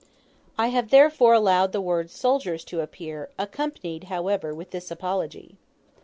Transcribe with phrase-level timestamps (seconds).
[0.57, 5.57] I have therefore allowed the word "soldiers" to appear, accompanied, however, with this apology.